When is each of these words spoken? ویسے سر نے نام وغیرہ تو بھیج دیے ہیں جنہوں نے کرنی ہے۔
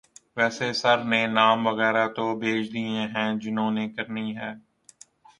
ویسے 0.37 0.67
سر 0.73 0.97
نے 1.03 1.21
نام 1.37 1.57
وغیرہ 1.67 2.05
تو 2.15 2.25
بھیج 2.39 2.63
دیے 2.73 3.01
ہیں 3.13 3.29
جنہوں 3.41 3.71
نے 3.71 3.85
کرنی 3.95 4.27
ہے۔ 4.37 4.51